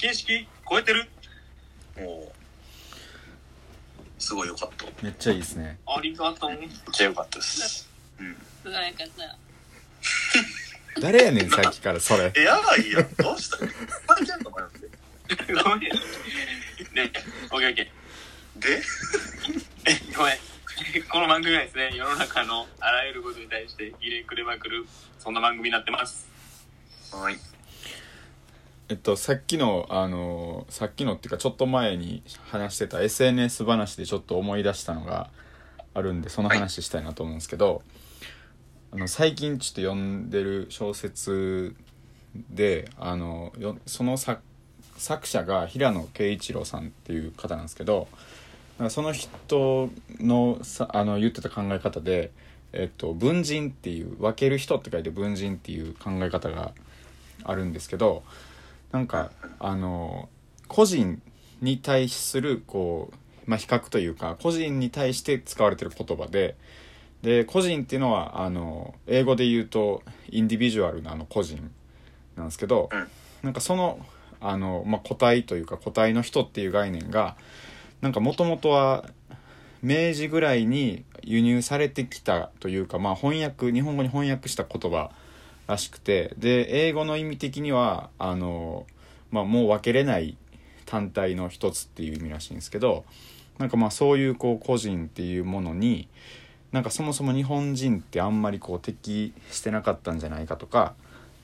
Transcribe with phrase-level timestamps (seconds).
[0.00, 1.06] 形式超えてる。
[1.98, 2.32] もう
[4.18, 4.86] すごい良かった。
[5.04, 5.78] めっちゃいいですね。
[5.86, 7.86] ありがとうめっちゃ良かったです。
[8.18, 8.34] うん。
[8.62, 9.08] すごいよかっ
[10.94, 11.00] た。
[11.02, 12.32] 誰やねんさっきからそれ。
[12.36, 13.14] えやばいやん。
[13.16, 13.58] どうした？
[13.58, 13.78] ごめんね
[15.28, 15.36] オ
[15.68, 18.58] ッケーオッケー。
[18.58, 18.82] で？
[19.84, 20.38] えごめん。
[21.10, 24.86] この番組はですね世の中のあらゆることに対して入れくれまくる
[25.18, 26.26] そんな番組になってます。
[27.12, 27.38] はい
[28.90, 35.30] えっとさっきのあのさっきのっていうかちょっと前に話してた SNS 話でちょっと思い出したのが
[35.94, 37.82] あるんでその話したいなと思うんですけど、
[38.90, 41.76] あの最近ちょっと読んでる小説
[42.50, 44.42] であのよその作
[44.96, 48.08] 作者が平野啓一郎さんっていう方なんですけど
[48.88, 52.32] その人のさあの言ってた考え方で、
[52.72, 56.72] えっと、文人っていう分ける人って書いて文人っていう考え方が
[57.44, 58.24] あるんですけど
[58.92, 60.28] なんかあの
[60.68, 61.22] 個人
[61.60, 66.56] に対するこう、まあ、比較というか個人に対して使われてる言葉で
[67.22, 71.70] で個人っていうのはあの英語で言うとインディビジュアルなあの個人
[72.36, 73.08] なんですけど、うん。
[73.42, 73.98] なんかその
[74.40, 77.36] あの、まあ、個体というか個体の人っていう概念が
[78.00, 79.04] なんかもともとは
[79.82, 85.10] 明治ぐらいに輸入されてきたというか、まあ、翻訳日本語に翻訳した言葉
[85.70, 88.86] らしくてで英語の意味的にはあの、
[89.30, 90.36] まあ、もう分けれない
[90.84, 93.04] 単体の一つっていう意味らしいんですけど
[93.58, 96.08] なんかまあそういうこう個人っていうものに
[96.72, 100.94] なんかそもそも日本人ってあんまりこう適してなかったんじゃないかとか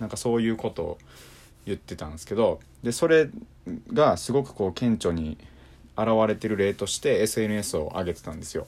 [0.00, 0.98] なんかそういうことを
[1.64, 3.28] 言ってたんですけどでそれ
[3.92, 5.38] がすごくこう顕著に
[5.96, 8.66] 現れてる例として SNS を上げてたんですよ。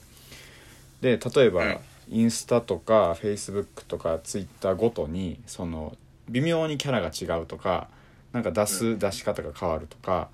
[1.01, 5.95] で例えば、インスタとかフェイスブックとかツイッターごとにその
[6.27, 7.87] 微妙にキャラが違うとか
[8.33, 10.29] なんか出す出し方が変わるとか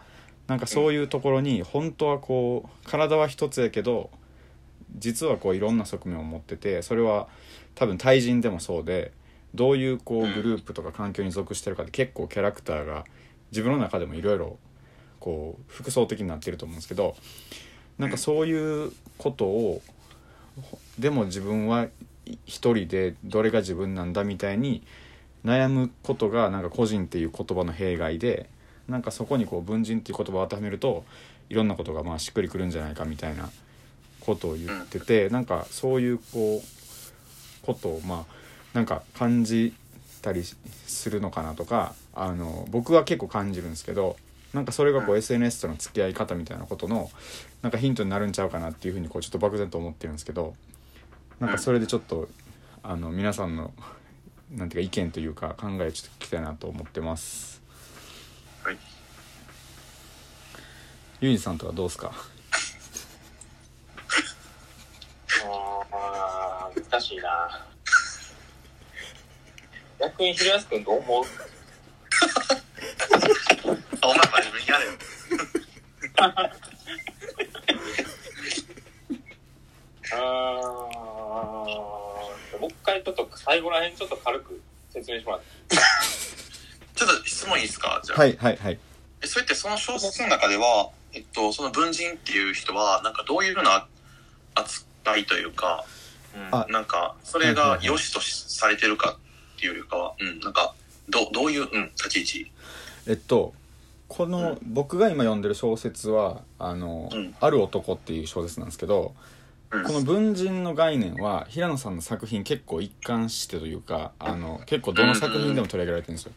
[0.48, 4.10] なんかそういうところに本当はこう体は一つやけど
[4.98, 7.28] 実はこういろんな側面を持っててそれは
[7.74, 9.12] 多分対人でもそうで
[9.54, 10.34] どういうこううん。
[10.34, 13.06] グループとか環境に属してるかで結構キャラクターが
[13.52, 14.58] 自分の中でもいろいろ
[15.20, 17.16] こう複層的になってると思うんですけど
[17.98, 19.82] なんかそういうことを
[21.00, 21.88] でも自分は
[22.46, 24.84] 一人でどれが自分なんだみたいに
[25.44, 28.50] 悩むことがなんか個人っていう言葉の弊害で
[28.88, 31.04] なんかそこにこう文人っていう言葉を当てはめると
[31.50, 33.50] いろんなことがまあしっくりくるんじゃないかみたいな
[34.20, 38.36] ことを言ってて、なんかそういうこうことをまあ
[38.74, 39.74] なんか感じ
[40.22, 44.18] たりするのかなとかあの僕は結構感じるんですけど
[44.56, 47.12] なんかそれがこう SNS との付き合い方みたいなことの
[47.62, 50.56] なんかヒントになるんちゃうかなっていうふうにこうちょっと漠然と思ってるんですけど
[51.40, 52.30] なんかそれでちょっと
[52.82, 53.74] あの皆さんの
[54.52, 57.62] なんていうか意見というか考えちょっと聞きたいなと思ってます。
[58.64, 58.78] はい。
[61.20, 62.12] ユージさんとはどうですか？
[65.44, 67.66] あー難しいな。
[70.00, 71.24] 逆に平安君どう思う
[74.02, 74.92] あお前真面目にやれよ
[76.18, 80.16] あー
[82.60, 84.62] もう一回ちょっと最後らへんちょっと軽く
[84.92, 85.48] 説明してもらって。
[86.96, 88.02] ちょっと質問いいですか？
[88.04, 88.80] じゃあ、はいはいはい。
[89.22, 93.88] えそれってその小説の中では、えっと、その文人っていう人はなんかどういうふうな
[94.56, 95.84] 扱いというか、
[96.36, 96.48] うん。
[96.56, 99.18] あなんかそれが良しとしされてるか
[99.58, 100.74] っていうよりかは、うん、なんか
[101.10, 102.52] どどういう、うん、立ち位置？
[103.08, 103.54] えっと
[104.08, 107.36] この、僕が今読んでる小説は「あの、うん。
[107.40, 109.16] ある男」っていう小説なんですけど
[109.72, 109.84] うん。
[109.84, 116.34] この文人の概念は平野さんの作品結構一貫してというかあの結構どの作品でも取り上げられてるんですよ。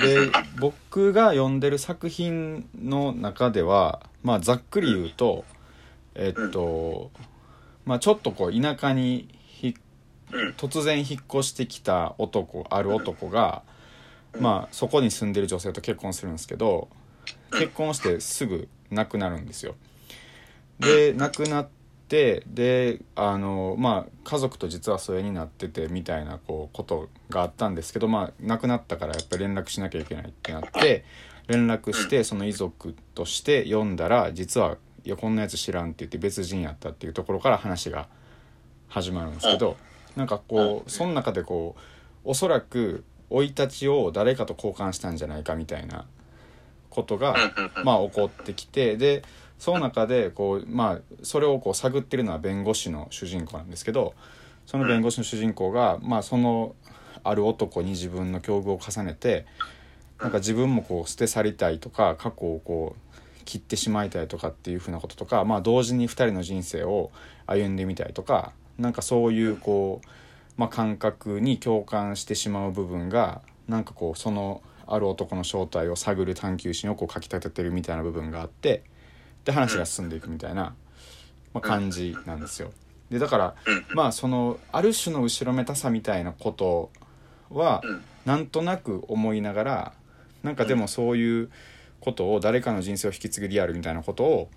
[0.00, 0.30] で
[0.60, 5.44] 僕が読んでる作品の中ではまあざっくり言うと
[6.14, 7.10] えっと
[7.86, 9.28] まあちょっとこう田舎に
[10.56, 13.62] 突然引っ越してきた男ある男が
[14.38, 16.88] まあそこに住んでる女性と結婚するんですけど
[17.52, 19.74] 結婚してすぐ亡くなるんですよ。
[20.78, 21.68] で亡くなっ
[22.08, 31.04] てであのまあ家族と実は疎遠になっててみたいなこうことがあったんですけどまあ亡くなったからやっぱり連絡しなきゃいけないってなって
[31.48, 38.08] 連絡してその遺族として読んだら実はいやこんなやつ知らんって言って別人やったっていうところから話が
[38.88, 39.76] 始まるんですけど
[40.16, 41.80] なんかこうその中でこう
[42.24, 46.06] おそらく生い立ちを誰かと交換したんじゃないかみたいな
[46.90, 47.34] ことが
[47.84, 49.22] まあ起こってきてで
[49.58, 54.14] その中でこうまあそれをこう探ってるのは弁護士の主人公なんですけど
[54.66, 56.74] その弁護士の主人公がまあその
[57.24, 59.46] ある男に自分の境遇を重ねて
[60.20, 67.10] なんか自分もこう捨て去りたいとか過去をこう切ってしまいたいとかっていうふうなこととか、まあ、同時に2人の人生を
[67.46, 70.08] 歩んでみたいとかなんかそういうこう、
[70.58, 78.82] まあ、感覚に共感してしまう部分がなんかこうそのある男の正体を探る探求心をこうかきたててるみたいな部分があって
[79.44, 80.74] で話が進んでいくみたいな、
[81.54, 82.72] まあ、感じなんですよ。
[83.08, 86.90] でだからうんまあそのある種の後ろめたさみたいなこと
[87.50, 88.04] はうん。
[88.28, 89.92] なんとなく思いながら
[90.42, 91.50] なんかでもそういう
[91.98, 94.50] ことを誰かの人生を引き継ぐリアルみたいなことを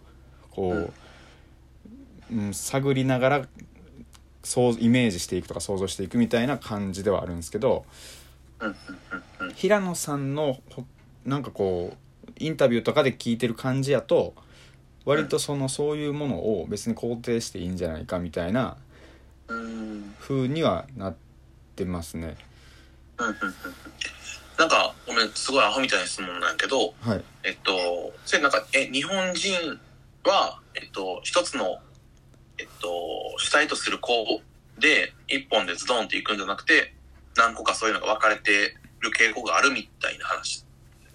[0.50, 0.94] こう、
[2.34, 3.48] うん、探りながら
[4.44, 7.86] そうイメージしていくとか想像していくみたいな感じではあるんですけど
[9.56, 10.86] 平野さんのほ
[11.26, 14.34] なんかこうインタビューとかで聞いてる感じやと
[15.06, 18.78] 割とそのそういうものを別に肯定していいんじゃないかみたいな
[19.48, 21.16] うん風にはなっ
[21.76, 22.38] てますね。
[23.18, 23.36] うんうんうん。
[24.58, 29.80] なんかごめんすごいアホみたいな質問なんやけどはい、えっとそれなんかえ日本人
[30.24, 31.80] はえっと一つの
[32.62, 32.90] えっと
[33.38, 34.12] 主体とする子
[34.80, 36.94] で一本でズドンっていくんじゃなくて
[37.36, 40.66] 何個かそういうのが分かれてる傾向があるみたいな話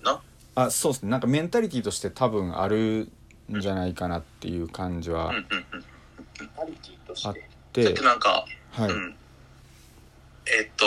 [0.03, 0.21] な。
[0.55, 1.11] あそうですね。
[1.11, 3.11] なんかメンタリティーとして多分ある
[3.53, 5.85] んじゃないかなっていう感じはうんうんうん
[6.57, 7.29] パリティとして。
[7.29, 9.17] あっそれてってなんかはい、うん。
[10.47, 10.85] えっと、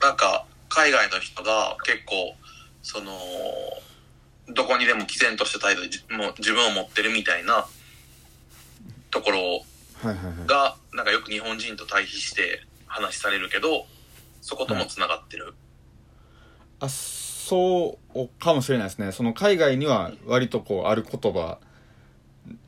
[0.00, 2.36] なんか、海外の人が結構、
[2.82, 3.12] その、
[4.54, 7.66] どこにでも毅然とした態度でじもう自分を持ってるみたいな
[9.14, 9.44] ところは
[10.02, 13.86] いはいはいが、なんかよく日本人と対比して話されるけど、
[14.42, 15.54] そことも繋がってる。
[16.80, 21.58] あそうかもしれないですねその海外には割とこうある言葉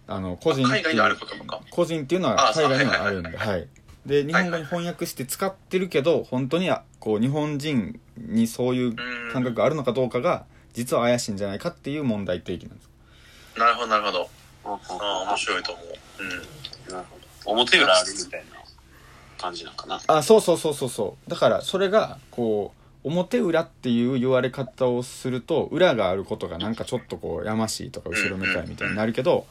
[0.06, 1.60] あの個人っていう海外にある言葉か。
[1.70, 3.68] 個人っていうのは海外にはあるんではいはいはい
[4.06, 8.96] で日本語に翻訳して使ってるけど本当にあこう日本人にそういううん。
[9.32, 12.88] 感覚があるのかどうかが実は怪しいんじゃないかっていう問題提起なんです
[13.58, 14.28] なるほど、なるほど。
[14.64, 15.86] あ、面白いと思う。
[16.18, 16.92] うん。
[16.92, 17.50] なるほど。
[17.52, 18.56] 表裏あるみたいな
[19.38, 20.00] 感じなんかな。
[20.06, 22.72] あそうそうそうそうそうだからそれがこ
[23.04, 29.46] う表裏っていう言われ方をすると裏があることがなんかちょっとこうやましいとか後ろめたいみたいになるけど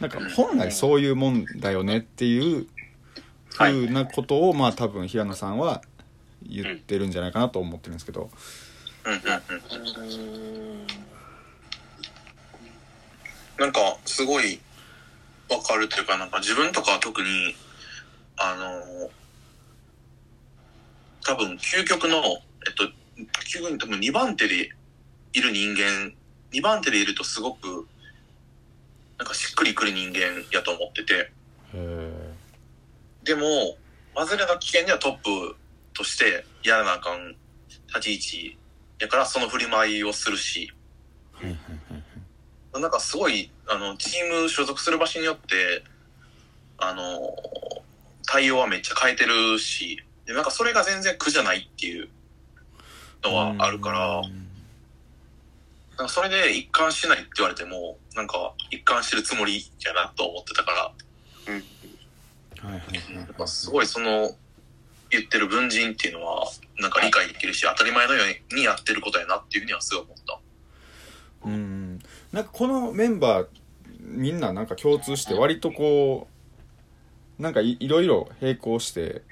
[0.00, 2.66] なんか本来そういうもんだよねっていう
[3.50, 5.82] ふうなことをまあ多分平野さんは
[6.42, 8.30] 言ってるんじゃないかなと思ってるんですけど
[9.04, 10.86] うんうんうん。
[13.58, 14.60] なんか、すごい、
[15.48, 17.54] わかるっていうか、なんか自分とかは特に、
[18.36, 19.10] あの、
[21.24, 22.18] 多分、究極の、
[22.66, 22.84] えっと、
[23.44, 24.70] 究極に多分2番手で
[25.32, 26.12] いる人間、
[26.52, 27.86] 2番手でいるとすごく、
[29.18, 31.32] なんかしっくりくる人間やと思ってて、
[33.24, 33.76] でも、
[34.14, 35.56] 外れの危険ではトップ
[35.92, 37.36] としてやらなあかん
[37.88, 38.58] 立ち位置
[38.98, 40.72] やからその振り回いをするし、
[42.80, 45.84] なんかすごい、あの、チーム所属する場所によって、
[46.78, 47.20] あの、
[48.26, 52.08] 対応はめっちゃ変えてるし、で、なんかそれが全然苦じゃないっていう
[53.24, 54.48] のはあるから、うん
[55.98, 60.82] なんかそれで一貫しないって言われても、なんか一貫してるつもりやなと思ってたから、
[62.68, 64.30] はいはいすごいその、
[65.10, 66.46] 言ってる文人っていうのは、
[66.78, 70.27] なんか理解できるし、当たり前のようにやってることやなっていうふうにはすごい思った。
[72.38, 73.46] うんなんかこのメンバー
[74.00, 76.28] みんななんか共通して割とこ
[77.38, 79.22] うなんかいいろいろ並行して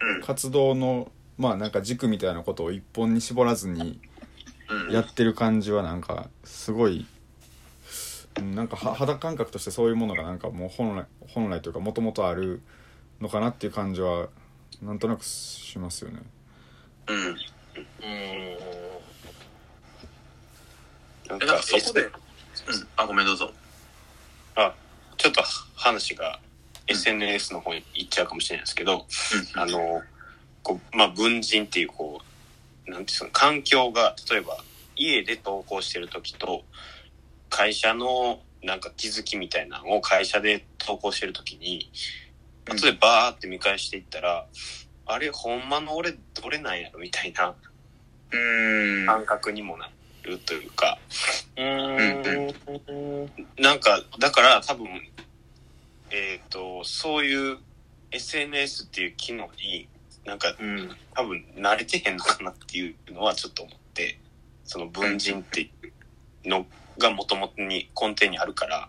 [0.00, 4.00] うん活動のまあなんか軸みたいなことを一本に絞らずに
[4.70, 4.92] うん。
[4.92, 7.06] やってる感じはなんかすごい
[8.38, 12.62] うんなんかは肌感覚としてそういうものがなんかもう本来本来というかもともとある
[13.20, 14.28] のかなっていう感じは
[14.82, 16.20] なんとなくしますよね。
[17.08, 17.36] うん。
[21.32, 21.38] うん。
[21.38, 22.10] なんかかそこで、うん。
[22.96, 23.50] あ、ごめんどうぞ。
[24.56, 24.74] あ、
[25.16, 25.42] ちょっと
[25.74, 26.40] 話が
[26.86, 29.06] SNS の方に行っちゃうかもしれないですけど、
[29.54, 29.60] うん。
[29.60, 30.02] あの、
[30.62, 32.20] こう、まあ、文人っていう、こ
[32.86, 34.58] う、なんていうの、環境が、例えば、
[34.96, 36.64] 家で投稿してる時と、
[37.48, 41.90] 会社の、なんか気づきみたいなのを会社で投稿してる時に、
[42.68, 44.46] 後でバーって見返していったら、
[45.06, 47.54] あれ、ほんまの俺、どれなんやろみたいな。
[49.06, 49.90] 感覚にもな
[50.22, 50.98] るというか、
[51.56, 54.86] うーん、なんか、だから多分、
[56.10, 57.58] えっ、と、そういう
[58.10, 59.88] SNS っていう機能に、
[60.24, 60.90] なんか、うん。
[61.14, 64.18] 多分慣れてへんのかなっていうのはちょっと思って、
[64.64, 65.70] その文人ってい
[66.44, 66.66] うの
[66.98, 68.88] がもともとに根底にあるから、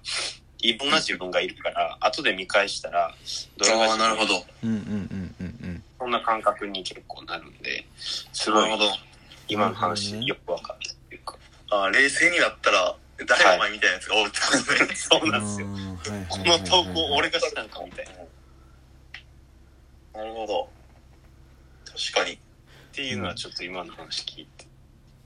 [0.59, 3.13] いろんな自分がいるから、後で見返したら、
[3.57, 4.45] どれがああ、自分なるほど。
[4.63, 8.91] うんうんうんうんうんそんな感覚に結構なるんで、すごいなるほど。
[9.47, 10.92] 今の話よくわかる。
[11.83, 14.45] あ冷静になったら、誰お前みたいなやつがおるってこ
[14.77, 14.95] とね。
[14.95, 15.67] そうなんですよ。
[16.29, 18.11] この投稿俺がしたんかみたいな。
[18.11, 18.15] っ
[20.13, 20.69] なるほど。
[21.85, 22.39] 確かに。
[22.91, 24.65] ていうのはちょっと今の話聞いて。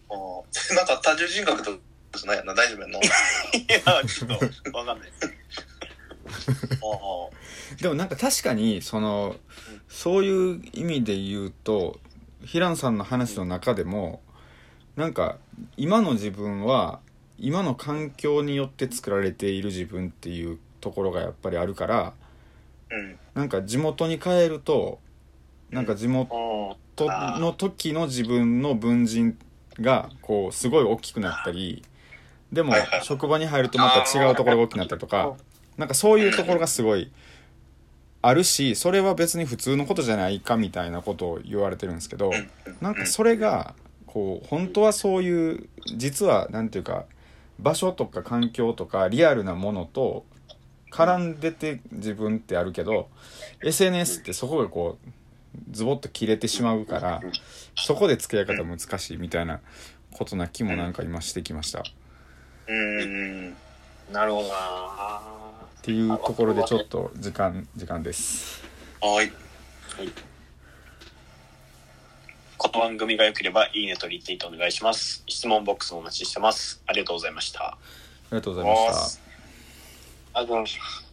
[0.10, 1.72] あーなんか多重人格と
[2.18, 2.38] じゃない？
[2.38, 2.54] やんな。
[2.54, 3.00] 大丈夫やんな。
[3.00, 3.02] あ
[3.58, 4.40] いや、ちょっ
[4.72, 5.12] とわかんない。
[7.82, 9.36] でもなんか確かにその
[9.88, 12.00] そういう意味で言うと
[12.46, 14.22] 平野さんの話の中でも
[14.98, 15.38] なんか
[15.78, 17.00] 今の自分は
[17.38, 22.14] 今の環境によって作られている自分っていうところがやっぱりあるから
[22.90, 23.20] うん。
[23.36, 25.00] なんか地元に帰ると
[25.70, 29.38] なんか地元の時の自分の分人
[29.80, 31.84] がこうすごい大きくなったり
[32.52, 32.74] でも
[33.04, 35.36] 職場に入るとまた違うところが大きくなったりとか
[35.78, 37.12] なんかそういうところがすごい
[38.24, 42.78] あるしそれは別に普通のことじゃないかみたいなことを言われてるんですけどうん。
[42.82, 43.76] なんかそれが
[44.08, 47.06] こう本当はそういう実はなんていうか
[47.60, 50.26] 場所とか環境とかリアルなものと
[50.92, 53.10] 絡んでて自分ってあるけど
[53.64, 55.10] SNS ってそこがこう
[55.72, 57.22] ズボッと切れてしまうから
[57.76, 59.60] そこで付き合い方難しいみたいな
[60.12, 61.84] ことな気もなんか今してきましたっ
[62.68, 63.56] うん。
[64.12, 65.22] なるほどな
[65.82, 68.64] ていうところでちょっと時間時間です
[69.02, 69.32] はい。
[72.58, 75.24] この番組が良ければいいねとリツイートお願いします。
[75.28, 76.82] 質問ボックスもお待ちしてます。
[76.88, 77.66] ありがとうございました。
[77.66, 77.78] あ
[78.32, 79.22] りがとうございました
[80.34, 81.07] ありがとうございました。